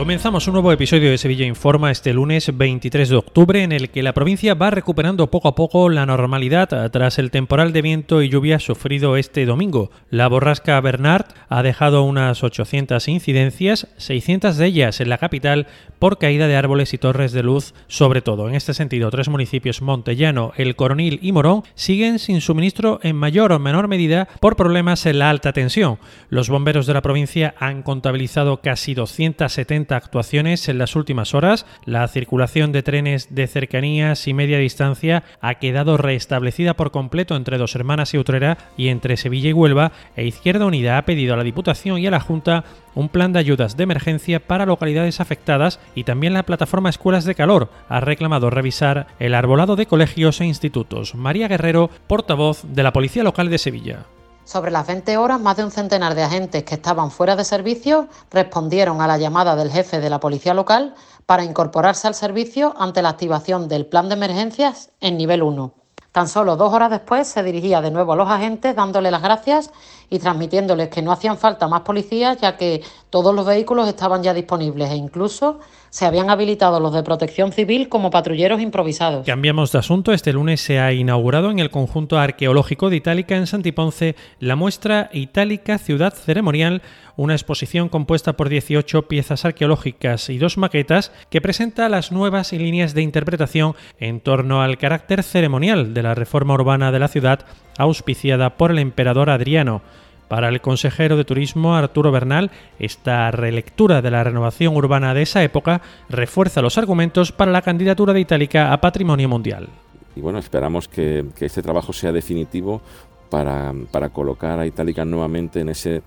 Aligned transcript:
Comenzamos 0.00 0.48
un 0.48 0.54
nuevo 0.54 0.72
episodio 0.72 1.10
de 1.10 1.18
Sevilla 1.18 1.44
Informa 1.44 1.90
este 1.90 2.14
lunes 2.14 2.56
23 2.56 3.06
de 3.10 3.16
octubre 3.16 3.62
en 3.62 3.70
el 3.70 3.90
que 3.90 4.02
la 4.02 4.14
provincia 4.14 4.54
va 4.54 4.70
recuperando 4.70 5.30
poco 5.30 5.48
a 5.48 5.54
poco 5.54 5.90
la 5.90 6.06
normalidad 6.06 6.90
tras 6.90 7.18
el 7.18 7.30
temporal 7.30 7.74
de 7.74 7.82
viento 7.82 8.22
y 8.22 8.30
lluvia 8.30 8.60
sufrido 8.60 9.18
este 9.18 9.44
domingo. 9.44 9.90
La 10.08 10.26
borrasca 10.26 10.80
Bernard 10.80 11.26
ha 11.50 11.62
dejado 11.62 12.02
unas 12.04 12.42
800 12.42 13.08
incidencias, 13.08 13.88
600 13.98 14.56
de 14.56 14.64
ellas 14.64 15.02
en 15.02 15.10
la 15.10 15.18
capital 15.18 15.66
por 15.98 16.16
caída 16.16 16.48
de 16.48 16.56
árboles 16.56 16.94
y 16.94 16.98
torres 16.98 17.32
de 17.32 17.42
luz 17.42 17.74
sobre 17.86 18.22
todo. 18.22 18.48
En 18.48 18.54
este 18.54 18.72
sentido, 18.72 19.10
tres 19.10 19.28
municipios, 19.28 19.82
Montellano, 19.82 20.54
El 20.56 20.76
Coronil 20.76 21.18
y 21.20 21.32
Morón, 21.32 21.62
siguen 21.74 22.18
sin 22.18 22.40
suministro 22.40 23.00
en 23.02 23.16
mayor 23.16 23.52
o 23.52 23.58
menor 23.58 23.86
medida 23.86 24.28
por 24.40 24.56
problemas 24.56 25.04
en 25.04 25.18
la 25.18 25.28
alta 25.28 25.52
tensión. 25.52 25.98
Los 26.30 26.48
bomberos 26.48 26.86
de 26.86 26.94
la 26.94 27.02
provincia 27.02 27.54
han 27.58 27.82
contabilizado 27.82 28.62
casi 28.62 28.94
270 28.94 29.89
actuaciones 29.92 30.68
en 30.68 30.78
las 30.78 30.96
últimas 30.96 31.34
horas. 31.34 31.66
La 31.84 32.06
circulación 32.08 32.72
de 32.72 32.82
trenes 32.82 33.34
de 33.34 33.46
cercanías 33.46 34.26
y 34.28 34.34
media 34.34 34.58
distancia 34.58 35.22
ha 35.40 35.54
quedado 35.54 35.96
restablecida 35.96 36.74
por 36.74 36.90
completo 36.90 37.36
entre 37.36 37.58
Dos 37.58 37.74
Hermanas 37.74 38.14
y 38.14 38.18
Utrera 38.18 38.58
y 38.76 38.88
entre 38.88 39.16
Sevilla 39.16 39.50
y 39.50 39.52
Huelva, 39.52 39.92
e 40.16 40.26
Izquierda 40.26 40.66
Unida 40.66 40.98
ha 40.98 41.04
pedido 41.04 41.34
a 41.34 41.36
la 41.36 41.44
Diputación 41.44 41.98
y 41.98 42.06
a 42.06 42.10
la 42.10 42.20
Junta 42.20 42.64
un 42.94 43.08
plan 43.08 43.32
de 43.32 43.38
ayudas 43.38 43.76
de 43.76 43.84
emergencia 43.84 44.40
para 44.40 44.66
localidades 44.66 45.20
afectadas 45.20 45.80
y 45.94 46.04
también 46.04 46.34
la 46.34 46.44
plataforma 46.44 46.90
Escuelas 46.90 47.24
de 47.24 47.34
Calor 47.34 47.70
ha 47.88 48.00
reclamado 48.00 48.50
revisar 48.50 49.06
el 49.18 49.34
arbolado 49.34 49.76
de 49.76 49.86
colegios 49.86 50.40
e 50.40 50.46
institutos. 50.46 51.14
María 51.14 51.48
Guerrero, 51.48 51.90
portavoz 52.06 52.62
de 52.64 52.82
la 52.82 52.92
Policía 52.92 53.22
Local 53.22 53.50
de 53.50 53.58
Sevilla. 53.58 54.06
Sobre 54.44 54.70
las 54.70 54.86
20 54.86 55.16
horas, 55.16 55.40
más 55.40 55.56
de 55.56 55.64
un 55.64 55.70
centenar 55.70 56.14
de 56.14 56.22
agentes 56.22 56.64
que 56.64 56.74
estaban 56.74 57.10
fuera 57.10 57.36
de 57.36 57.44
servicio 57.44 58.08
respondieron 58.30 59.00
a 59.00 59.06
la 59.06 59.18
llamada 59.18 59.54
del 59.54 59.70
jefe 59.70 60.00
de 60.00 60.10
la 60.10 60.20
policía 60.20 60.54
local 60.54 60.94
para 61.26 61.44
incorporarse 61.44 62.08
al 62.08 62.14
servicio 62.14 62.74
ante 62.76 63.02
la 63.02 63.10
activación 63.10 63.68
del 63.68 63.86
plan 63.86 64.08
de 64.08 64.14
emergencias 64.14 64.90
en 65.00 65.16
nivel 65.16 65.42
1. 65.42 65.79
Tan 66.12 66.26
solo 66.26 66.56
dos 66.56 66.72
horas 66.72 66.90
después 66.90 67.28
se 67.28 67.42
dirigía 67.44 67.80
de 67.80 67.92
nuevo 67.92 68.12
a 68.12 68.16
los 68.16 68.28
agentes 68.28 68.74
dándole 68.74 69.12
las 69.12 69.22
gracias 69.22 69.70
y 70.10 70.18
transmitiéndoles 70.18 70.88
que 70.88 71.02
no 71.02 71.12
hacían 71.12 71.38
falta 71.38 71.68
más 71.68 71.82
policías 71.82 72.38
ya 72.40 72.56
que 72.56 72.82
todos 73.10 73.32
los 73.32 73.46
vehículos 73.46 73.88
estaban 73.88 74.20
ya 74.22 74.34
disponibles 74.34 74.90
e 74.90 74.96
incluso 74.96 75.60
se 75.90 76.06
habían 76.06 76.30
habilitado 76.30 76.80
los 76.80 76.92
de 76.92 77.02
protección 77.02 77.52
civil 77.52 77.88
como 77.88 78.10
patrulleros 78.10 78.60
improvisados. 78.60 79.26
Cambiamos 79.26 79.72
de 79.72 79.78
asunto. 79.78 80.12
Este 80.12 80.32
lunes 80.32 80.60
se 80.60 80.78
ha 80.78 80.92
inaugurado 80.92 81.50
en 81.50 81.58
el 81.58 81.70
conjunto 81.70 82.18
arqueológico 82.18 82.90
de 82.90 82.96
Itálica 82.96 83.36
en 83.36 83.46
Santiponce 83.46 84.14
la 84.38 84.56
muestra 84.56 85.10
Itálica 85.12 85.78
Ciudad 85.78 86.14
Ceremonial, 86.14 86.82
una 87.20 87.34
exposición 87.34 87.90
compuesta 87.90 88.32
por 88.32 88.48
18 88.48 89.02
piezas 89.02 89.44
arqueológicas 89.44 90.30
y 90.30 90.38
dos 90.38 90.56
maquetas 90.56 91.12
que 91.28 91.42
presenta 91.42 91.90
las 91.90 92.12
nuevas 92.12 92.50
líneas 92.50 92.94
de 92.94 93.02
interpretación 93.02 93.74
en 93.98 94.20
torno 94.20 94.62
al 94.62 94.78
carácter 94.78 95.22
ceremonial 95.22 95.92
de 95.92 96.02
la 96.02 96.14
reforma 96.14 96.54
urbana 96.54 96.90
de 96.90 96.98
la 96.98 97.08
ciudad 97.08 97.44
auspiciada 97.76 98.56
por 98.56 98.70
el 98.70 98.78
emperador 98.78 99.28
Adriano. 99.28 99.82
Para 100.28 100.48
el 100.48 100.62
consejero 100.62 101.18
de 101.18 101.26
Turismo 101.26 101.76
Arturo 101.76 102.10
Bernal, 102.10 102.50
esta 102.78 103.30
relectura 103.30 104.00
de 104.00 104.10
la 104.10 104.24
renovación 104.24 104.74
urbana 104.74 105.12
de 105.12 105.20
esa 105.20 105.42
época 105.42 105.82
refuerza 106.08 106.62
los 106.62 106.78
argumentos 106.78 107.32
para 107.32 107.52
la 107.52 107.60
candidatura 107.60 108.14
de 108.14 108.20
Itálica 108.20 108.72
a 108.72 108.80
Patrimonio 108.80 109.28
Mundial. 109.28 109.68
Y 110.16 110.22
bueno, 110.22 110.38
esperamos 110.38 110.88
que, 110.88 111.26
este 111.38 111.60
trabajo 111.60 111.92
sea 111.92 112.12
definitivo 112.12 112.80
para, 113.28 113.74
para 113.90 114.08
colocar 114.08 114.58
a 114.58 114.66
Itálica 114.66 115.04
nuevamente 115.04 115.60
en 115.60 115.68
ese 115.68 116.00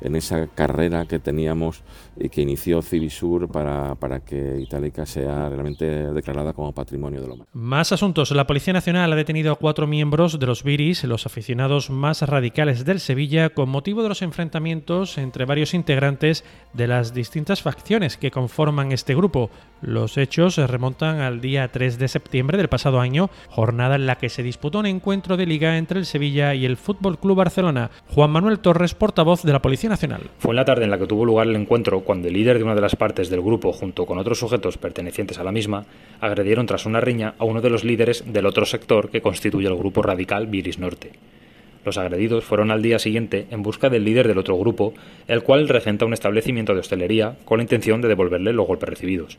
en 0.00 0.16
esa 0.16 0.46
carrera 0.48 1.06
que 1.06 1.18
teníamos 1.18 1.82
y 2.18 2.28
que 2.28 2.42
inició 2.42 2.82
Civisur 2.82 3.48
para, 3.48 3.94
para 3.94 4.20
que 4.20 4.60
Itálica 4.60 5.06
sea 5.06 5.48
realmente 5.48 6.12
declarada 6.12 6.52
como 6.52 6.72
patrimonio 6.72 7.20
de 7.20 7.28
lo 7.28 7.46
Más 7.52 7.92
asuntos. 7.92 8.30
La 8.32 8.46
Policía 8.46 8.72
Nacional 8.72 9.12
ha 9.12 9.16
detenido 9.16 9.52
a 9.52 9.56
cuatro 9.56 9.86
miembros 9.86 10.38
de 10.38 10.46
los 10.46 10.62
Viris, 10.62 11.04
los 11.04 11.26
aficionados 11.26 11.90
más 11.90 12.22
radicales 12.22 12.84
del 12.84 13.00
Sevilla, 13.00 13.50
con 13.50 13.68
motivo 13.68 14.02
de 14.02 14.08
los 14.08 14.22
enfrentamientos 14.22 15.18
entre 15.18 15.44
varios 15.44 15.74
integrantes 15.74 16.44
de 16.72 16.86
las 16.86 17.14
distintas 17.14 17.62
facciones 17.62 18.16
que 18.16 18.30
conforman 18.30 18.92
este 18.92 19.14
grupo. 19.14 19.50
Los 19.82 20.18
hechos 20.18 20.56
se 20.56 20.66
remontan 20.66 21.20
al 21.20 21.40
día 21.40 21.68
3 21.68 21.98
de 21.98 22.08
septiembre 22.08 22.58
del 22.58 22.68
pasado 22.68 23.00
año, 23.00 23.30
jornada 23.48 23.94
en 23.94 24.04
la 24.04 24.16
que 24.16 24.28
se 24.28 24.42
disputó 24.42 24.78
un 24.80 24.86
encuentro 24.86 25.38
de 25.38 25.46
liga 25.46 25.78
entre 25.78 25.98
el 25.98 26.04
Sevilla 26.04 26.54
y 26.54 26.66
el 26.66 26.76
Fútbol 26.76 27.18
Club 27.18 27.38
Barcelona. 27.38 27.90
Juan 28.08 28.30
Manuel 28.30 28.58
Torres, 28.58 28.94
portavoz 28.94 29.42
de 29.42 29.52
la 29.52 29.62
Policía 29.62 29.88
Nacional. 29.88 30.22
Fue 30.38 30.52
en 30.52 30.56
la 30.56 30.66
tarde 30.66 30.84
en 30.84 30.90
la 30.90 30.98
que 30.98 31.06
tuvo 31.06 31.24
lugar 31.24 31.46
el 31.46 31.56
encuentro 31.56 32.00
cuando 32.00 32.28
el 32.28 32.34
líder 32.34 32.58
de 32.58 32.64
una 32.64 32.74
de 32.74 32.82
las 32.82 32.94
partes 32.94 33.30
del 33.30 33.40
grupo, 33.40 33.72
junto 33.72 34.04
con 34.04 34.18
otros 34.18 34.38
sujetos 34.38 34.76
pertenecientes 34.76 35.38
a 35.38 35.44
la 35.44 35.52
misma, 35.52 35.86
agredieron 36.20 36.66
tras 36.66 36.84
una 36.84 37.00
riña 37.00 37.34
a 37.38 37.44
uno 37.44 37.62
de 37.62 37.70
los 37.70 37.82
líderes 37.82 38.24
del 38.26 38.44
otro 38.44 38.66
sector 38.66 39.08
que 39.08 39.22
constituye 39.22 39.68
el 39.68 39.76
grupo 39.76 40.02
radical 40.02 40.46
Viris 40.46 40.78
Norte. 40.78 41.12
Los 41.84 41.96
agredidos 41.96 42.44
fueron 42.44 42.70
al 42.70 42.82
día 42.82 42.98
siguiente 42.98 43.46
en 43.50 43.62
busca 43.62 43.88
del 43.88 44.04
líder 44.04 44.28
del 44.28 44.36
otro 44.36 44.58
grupo, 44.58 44.92
el 45.26 45.42
cual 45.42 45.68
regenta 45.68 46.04
un 46.04 46.12
establecimiento 46.12 46.74
de 46.74 46.80
hostelería 46.80 47.36
con 47.46 47.58
la 47.58 47.62
intención 47.62 48.02
de 48.02 48.08
devolverle 48.08 48.52
los 48.52 48.66
golpes 48.66 48.90
recibidos. 48.90 49.38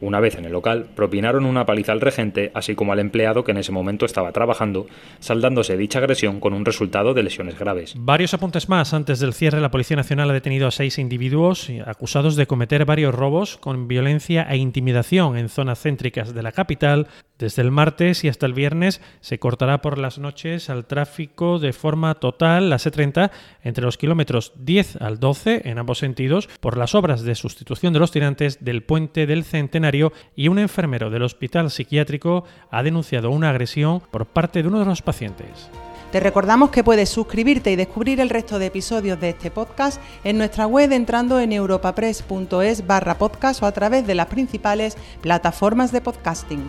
Una 0.00 0.20
vez 0.20 0.36
en 0.36 0.46
el 0.46 0.52
local, 0.52 0.86
propinaron 0.94 1.44
una 1.44 1.66
paliza 1.66 1.92
al 1.92 2.00
regente, 2.00 2.50
así 2.54 2.74
como 2.74 2.92
al 2.92 3.00
empleado 3.00 3.44
que 3.44 3.52
en 3.52 3.58
ese 3.58 3.72
momento 3.72 4.06
estaba 4.06 4.32
trabajando, 4.32 4.86
saldándose 5.18 5.76
dicha 5.76 5.98
agresión 5.98 6.40
con 6.40 6.54
un 6.54 6.64
resultado 6.64 7.12
de 7.12 7.22
lesiones 7.22 7.58
graves. 7.58 7.94
Varios 7.98 8.32
apuntes 8.34 8.68
más. 8.68 8.94
Antes 8.94 9.20
del 9.20 9.34
cierre, 9.34 9.60
la 9.60 9.70
Policía 9.70 9.96
Nacional 9.96 10.30
ha 10.30 10.34
detenido 10.34 10.66
a 10.66 10.70
seis 10.70 10.98
individuos 10.98 11.70
acusados 11.84 12.36
de 12.36 12.46
cometer 12.46 12.84
varios 12.84 13.14
robos 13.14 13.56
con 13.58 13.88
violencia 13.88 14.46
e 14.48 14.56
intimidación 14.56 15.36
en 15.36 15.48
zonas 15.48 15.80
céntricas 15.80 16.34
de 16.34 16.42
la 16.42 16.52
capital, 16.52 17.06
desde 17.40 17.62
el 17.62 17.70
martes 17.70 18.22
y 18.22 18.28
hasta 18.28 18.46
el 18.46 18.52
viernes 18.52 19.00
se 19.20 19.38
cortará 19.38 19.80
por 19.80 19.98
las 19.98 20.18
noches 20.18 20.70
al 20.70 20.84
tráfico 20.84 21.58
de 21.58 21.72
forma 21.72 22.14
total 22.14 22.70
la 22.70 22.76
C30 22.76 23.30
entre 23.64 23.84
los 23.84 23.98
kilómetros 23.98 24.52
10 24.56 24.96
al 24.96 25.18
12 25.18 25.62
en 25.64 25.78
ambos 25.78 25.98
sentidos 25.98 26.48
por 26.60 26.76
las 26.76 26.94
obras 26.94 27.22
de 27.22 27.34
sustitución 27.34 27.92
de 27.92 27.98
los 27.98 28.12
tirantes 28.12 28.62
del 28.62 28.82
puente 28.82 29.26
del 29.26 29.44
Centenario 29.44 30.12
y 30.36 30.48
un 30.48 30.58
enfermero 30.58 31.10
del 31.10 31.22
hospital 31.22 31.70
psiquiátrico 31.70 32.44
ha 32.70 32.82
denunciado 32.82 33.30
una 33.30 33.50
agresión 33.50 34.00
por 34.10 34.26
parte 34.26 34.62
de 34.62 34.68
uno 34.68 34.78
de 34.78 34.84
los 34.84 35.00
pacientes. 35.00 35.70
Te 36.12 36.20
recordamos 36.20 36.70
que 36.70 36.84
puedes 36.84 37.08
suscribirte 37.08 37.70
y 37.70 37.76
descubrir 37.76 38.20
el 38.20 38.30
resto 38.30 38.58
de 38.58 38.66
episodios 38.66 39.20
de 39.20 39.30
este 39.30 39.50
podcast 39.50 40.02
en 40.24 40.38
nuestra 40.38 40.66
web 40.66 40.92
entrando 40.92 41.38
en 41.38 41.52
europapress.es 41.52 42.86
barra 42.86 43.16
podcast 43.16 43.62
o 43.62 43.66
a 43.66 43.72
través 43.72 44.06
de 44.06 44.16
las 44.16 44.26
principales 44.26 44.96
plataformas 45.22 45.92
de 45.92 46.00
podcasting. 46.00 46.68